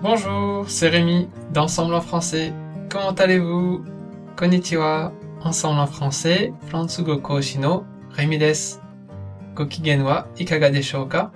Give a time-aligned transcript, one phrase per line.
[0.00, 2.54] Bonjour, c'est Rémi d'Ensemble en français.
[2.88, 3.84] Comment allez-vous?
[4.36, 5.12] Konnichiwa.
[5.42, 8.76] Ensemble en français, Fransugo Koshi no Rémi desu.
[9.56, 11.32] Gokigen wa ikaga deshou ka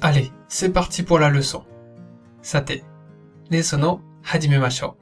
[0.00, 1.62] Allez, c'est parti pour la leçon.
[2.42, 2.82] Sate,
[3.48, 4.96] leçon no hajimemashou.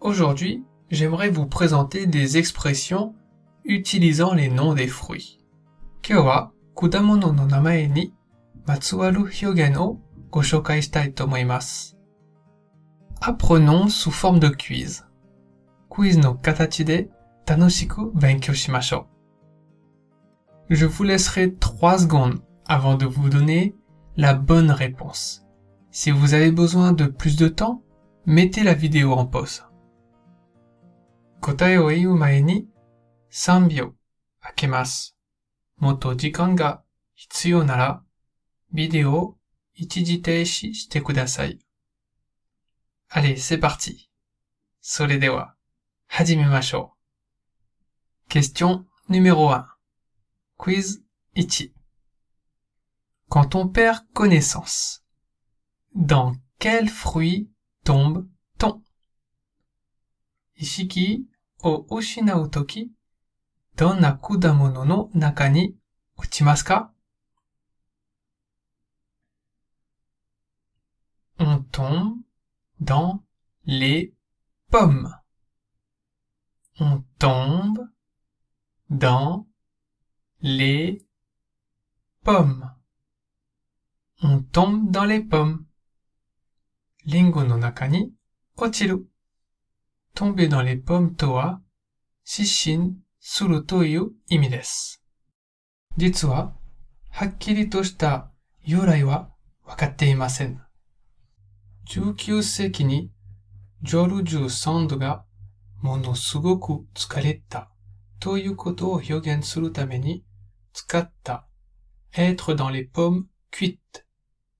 [0.00, 3.14] Aujourd'hui, j'aimerais vous présenter des expressions
[3.64, 5.38] utilisant les noms des fruits.
[6.02, 8.12] Kyo wa kudamono no namae ni
[8.66, 9.76] matsuwaru hyogen
[10.35, 11.95] go shoukai shitai to omoimasu.
[13.21, 15.05] Apprenons sous forme de quiz.
[15.89, 17.09] Quiz no katachi de
[17.45, 19.05] tanoshiku benkyou shimashou.
[20.69, 23.75] Je vous laisserai 3 secondes avant de vous donner
[24.15, 25.45] la bonne réponse.
[25.91, 27.83] Si vous avez besoin de plus de temps,
[28.25, 29.63] mettez la vidéo en pause.
[31.41, 32.67] 答えを言う前に
[33.31, 33.95] 3秒
[34.41, 35.17] 開けます。
[35.77, 36.83] もっと時間が
[37.15, 38.03] 必要なら
[38.71, 39.37] ビデオを
[39.75, 41.59] 一時停止してください。
[43.09, 44.09] Allez, c'est parti.
[44.79, 45.55] それでは
[46.07, 46.95] 始めましょ
[48.29, 48.31] う。
[48.31, 49.65] Question numéro 1.
[50.57, 51.01] Quiz
[51.35, 51.71] 1.
[53.29, 55.03] Quand on perd connaissance,
[55.95, 57.49] dans quel fruit
[57.83, 58.81] tombe-t-on
[60.55, 61.25] 意識
[61.63, 62.91] を失うとき、
[63.75, 64.37] どんな果
[71.56, 72.18] On tombe
[72.80, 73.24] dans
[73.64, 74.14] les
[74.70, 75.10] pommes.
[76.78, 77.88] On tombe
[78.90, 79.46] dans
[80.42, 81.02] les
[82.22, 82.70] pommes.
[84.22, 85.64] On tombe dans les pommes.
[87.06, 88.12] リンゴの中に
[88.58, 89.06] 落ちる。
[90.14, 91.62] tomber dans les pommes とは、
[92.24, 95.02] 失神するという意味です。
[95.96, 96.52] 実は、
[97.08, 98.30] はっきりとした
[98.62, 99.30] 由来は
[99.64, 100.65] 分かっていません。
[101.88, 103.12] 19世紀に
[103.82, 105.24] ジョルジュ・サンドが
[105.80, 107.70] ものすごく疲れた
[108.18, 110.24] ということを表現するために
[110.72, 111.46] 使った
[112.12, 113.78] être dans les pommes cuites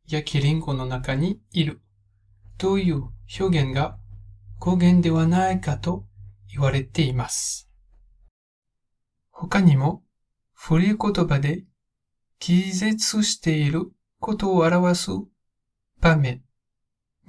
[0.06, 1.81] 焼きリンゴの中にいる
[2.59, 3.09] という
[3.41, 3.98] 表現が
[4.60, 6.06] 語源ではないかと
[6.48, 7.69] 言われています。
[9.32, 10.04] 他にも
[10.54, 11.64] 古い言葉で
[12.38, 15.10] 気絶していることを表す
[16.00, 16.45] 場面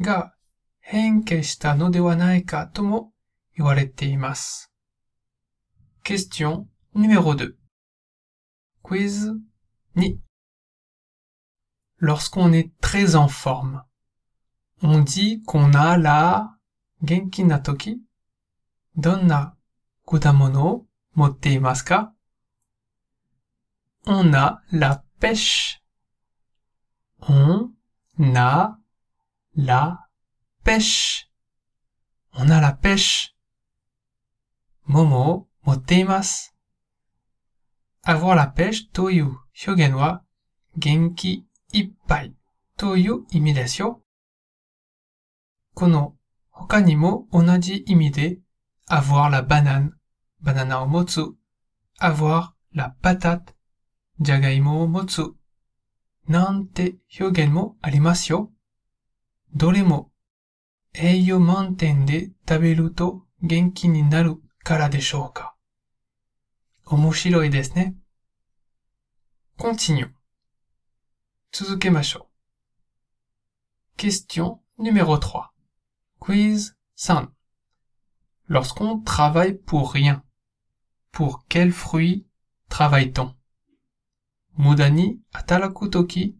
[0.00, 0.34] が
[0.80, 3.12] 変形したのではないかとも
[3.56, 4.72] 言われています。
[6.04, 7.54] Question numéro 2
[8.82, 9.32] Quiz
[9.96, 10.18] 2
[12.00, 13.84] Lorsqu'on est très en forme,
[14.82, 16.58] on dit qu'on a la
[17.02, 18.00] 元気な時、
[18.96, 19.56] どんな
[20.04, 22.12] 果物を持っていますか
[24.04, 25.80] On a la pêche.
[27.20, 27.70] On
[28.18, 28.75] a
[29.57, 30.07] la
[30.63, 31.31] pêche.
[32.33, 33.35] On a la pêche.
[34.85, 36.51] Momo motteimasu.
[38.03, 40.23] Avoir la pêche to iu hyogen wa
[40.77, 42.35] genki ippai
[42.77, 44.03] to iu imi desu yo.
[45.73, 46.17] Kono
[46.51, 47.83] hoka ni mo onaji
[48.87, 49.89] avoir la banane,
[50.39, 51.37] banana o motsu,
[51.99, 53.53] avoir la patate,
[54.19, 55.37] jagaimo o motsu,
[56.27, 58.56] nante hyogen mo arimasu yo.
[59.54, 60.10] どれも
[60.94, 65.54] 栄養満点で食べると元気になるからでしょうか。
[66.86, 67.94] 面白いですね。
[69.58, 70.10] Continue.
[71.52, 72.28] 続けましょ
[73.96, 74.00] う。
[74.00, 75.48] Question numéro 3.
[76.20, 77.28] Quiz 3.
[78.48, 80.24] Lorsqu'on travaille pour rien,
[81.10, 82.26] pour quel fruit
[82.68, 83.34] travaille-t-on
[84.56, 86.36] 無駄に働くとき、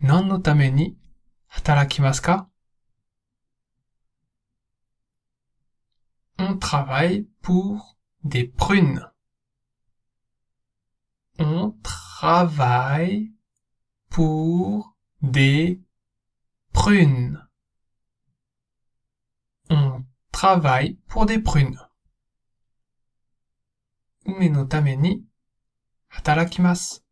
[0.00, 0.96] 何のために
[1.48, 2.48] 働きますか
[6.38, 9.08] On travaille pour des prunes.
[11.38, 13.32] On travaille
[14.10, 15.80] pour des
[16.72, 17.40] prunes.
[19.70, 21.78] On travaille pour des prunes.
[24.26, 25.22] 梅のために
[26.08, 27.04] 働きます。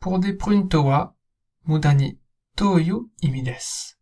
[0.00, 1.12] pour des prunes とは
[1.64, 2.18] 無駄に
[2.57, 3.99] という意味です。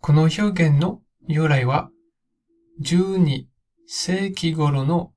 [0.00, 1.90] この表現の由来は
[2.80, 3.44] 12
[3.86, 5.12] 世紀頃の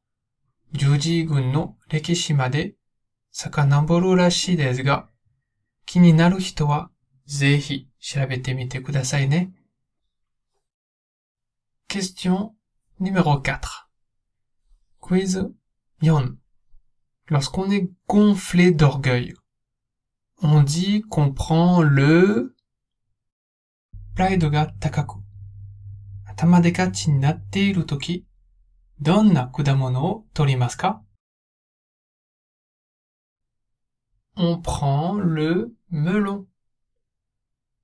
[0.74, 2.76] 十字軍の歴史まで
[3.32, 5.08] 遡るらしいですが、
[5.86, 6.92] 気になる人は
[7.26, 9.54] ぜひ調べてみてくださいね。
[11.88, 12.50] Question
[13.00, 13.58] numéro 4.
[15.00, 15.50] Quiz
[16.02, 16.36] 4.
[17.30, 19.34] Lorsqu'on est gonflé d'orgueil,
[20.42, 22.55] on dit qu'on prend le
[24.16, 25.16] プライドが高く、
[26.26, 28.26] 頭でかちになっているとき、
[29.02, 31.02] どんな果物を取りますか
[34.38, 36.46] On prend le melon.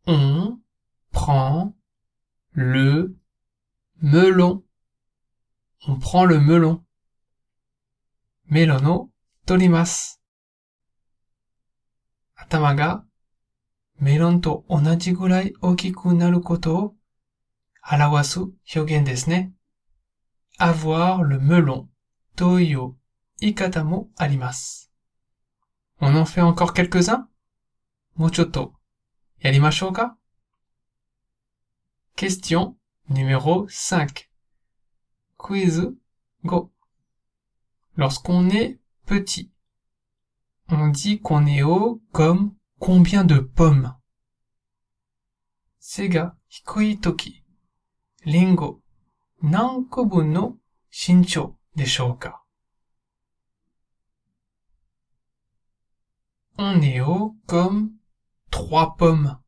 [0.07, 0.57] On
[1.13, 1.73] prend
[2.53, 3.15] le
[4.01, 4.61] melon.
[5.85, 6.79] On prend le melon.
[8.47, 9.09] メロンを
[9.45, 10.21] 取ります。
[12.35, 13.05] 頭が
[14.00, 16.94] メロンと同じぐらい大きくなることを
[17.90, 18.40] 表す
[18.74, 19.52] 表現ですね。
[20.58, 21.86] avoir le melon
[22.34, 22.94] という
[23.40, 24.90] 言い方もあります。
[26.00, 27.26] On en fait encore quelques-uns?
[28.16, 28.74] もうちょっと
[29.40, 30.16] やりましょうか
[32.16, 32.74] Question
[33.10, 34.26] numéro 5.
[35.36, 35.92] Quiz
[36.44, 36.70] go.
[37.96, 39.50] Lorsqu'on est petit,
[40.68, 43.95] on dit qu'on est haut comme combien de pommes?
[45.77, 47.43] Sega hikui toki.
[48.25, 48.81] Lingo.
[49.43, 52.41] Nanko no shincho deshouka
[56.57, 57.97] On est haut comme
[58.49, 59.39] trois pommes.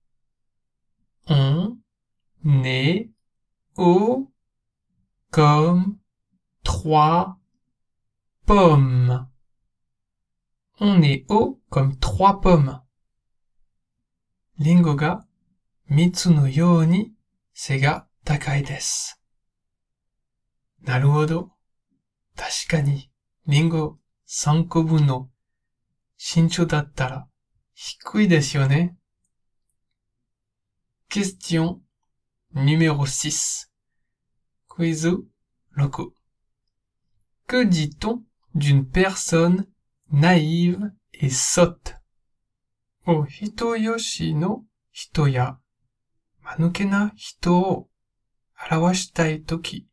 [1.27, 1.77] On
[2.63, 3.12] est
[3.77, 4.31] haut
[5.31, 5.97] comme
[6.63, 7.39] trois
[8.45, 9.27] pommes.
[10.80, 12.82] On est haut comme trois pommes.
[14.60, 15.26] リンゴが
[15.90, 17.12] 蜜のように
[17.56, 19.20] 背が高いです。
[20.84, 21.52] なるほど。
[22.36, 23.10] 確かに、
[23.48, 23.98] リンゴ
[24.28, 25.30] 3個分の
[26.18, 27.28] 身長だったら
[27.74, 28.96] 低いですよね。
[31.10, 31.80] Question
[32.54, 33.70] numéro 6.
[34.68, 35.18] Quiz
[35.76, 36.12] 6.
[37.48, 38.24] Que dit-on
[38.54, 39.68] d'une personne
[40.12, 41.96] naïve et sotte
[43.06, 45.58] O hitoyoshi no hito ya
[46.44, 47.90] manuke na hito o
[48.56, 49.88] arawashitai toki,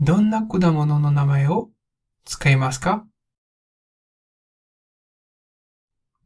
[0.00, 1.72] donna kudamono no namae o
[2.24, 3.06] tsukaimasu ka?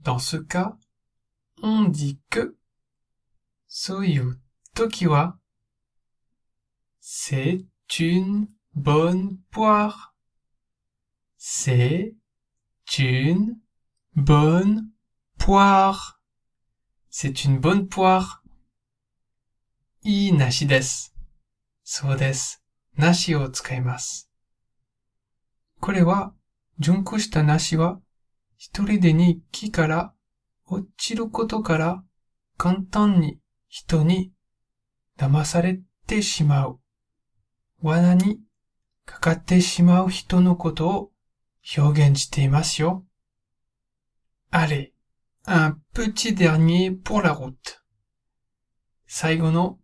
[0.01, 0.79] Dans ce cas,
[1.63, 2.57] on dit que
[3.67, 4.41] soyu
[4.75, 5.39] toki wa
[7.09, 7.65] c'est
[8.01, 10.17] une bonne poire.
[11.37, 12.17] C'est
[12.99, 13.61] une
[14.17, 14.91] bonne
[15.39, 16.21] poire.
[17.11, 18.43] C'est une bonne poire.
[20.03, 21.15] いい梨です。
[21.83, 22.63] そうです。
[22.97, 24.31] 梨を使います。
[25.81, 26.33] これは、
[26.79, 28.01] 純粋した梨は、
[28.57, 30.15] 一人で日記から
[30.67, 32.05] 落ちることから
[32.57, 34.33] 簡単に人に
[35.19, 36.81] 騙されてしまう。
[37.83, 38.41] 罠に
[39.05, 41.11] かかってしまう人のことを
[41.77, 43.05] 表現していますよ。
[44.51, 44.93] あれ。
[45.47, 47.85] un petit dernier pour la route.
[49.07, 49.81] Saigo no.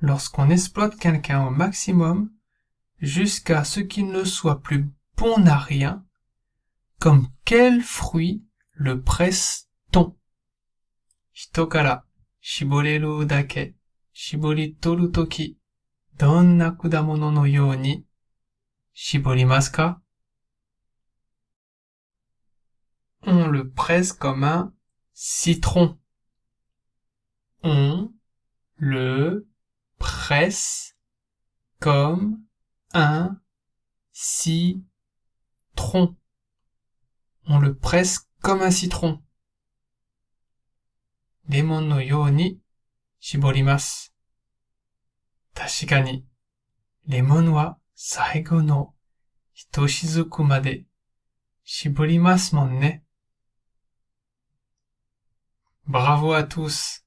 [0.00, 2.30] Lorsqu'on exploite quelqu'un au maximum,
[2.98, 6.04] jusqu'à ce qu'il ne soit plus bon à rien,
[6.98, 10.16] comme quel fruit le presse-t-on?
[11.34, 12.06] Hito kara
[12.40, 13.76] shiboreru dake
[14.12, 15.58] shibori toru toki
[16.18, 18.06] donna kudamono no yoni
[18.92, 20.01] shiborimasu ka?
[23.24, 24.74] on le presse comme un
[25.12, 25.98] citron.
[27.62, 28.12] On
[28.76, 29.48] le
[29.98, 30.96] presse
[31.78, 32.42] comme
[32.92, 33.40] un
[34.12, 34.86] citron.
[37.46, 39.22] On le presse comme un citron.
[41.48, 42.60] Lemon no yo ni.
[45.54, 46.26] Tashikani.
[47.06, 47.80] Lemon wa
[48.62, 48.94] no
[52.52, 53.02] mon ne.
[55.87, 57.03] Bravo à tous.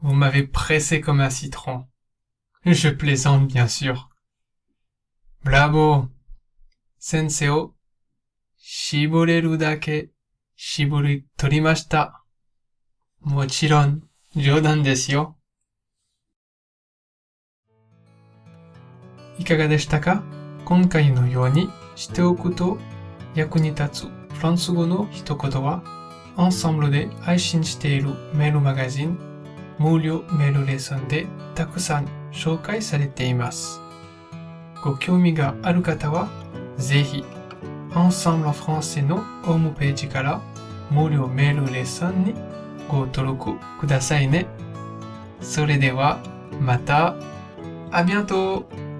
[0.00, 1.86] Vous m'avez pressé comme un citron.
[2.64, 4.08] Je plaisante bien sûr.
[5.42, 6.08] Bravo.
[6.98, 7.76] Sensei o
[8.58, 10.12] shiboreru dake
[10.56, 12.12] shibori torimashita.
[13.20, 14.02] もちろん
[14.36, 15.36] 冗談ですよ。
[19.38, 20.22] いかがでしたか
[20.64, 22.78] 今回のようにしておくと
[23.34, 25.82] 役に立つフランス語の一言は、
[26.37, 29.19] アンサンブルで配信しているメールマガジン、
[29.77, 33.81] 無料メールレッスンでたくさん紹介されています。
[34.83, 36.29] ご興味がある方は、
[36.77, 37.23] ぜひ、
[37.93, 40.41] アンサンブルフランスのホームページから
[40.89, 42.33] 無料メールレッスンに
[42.87, 44.47] ご登録くださいね。
[45.41, 46.19] それでは、
[46.59, 47.15] また、
[47.91, 48.90] ありがとう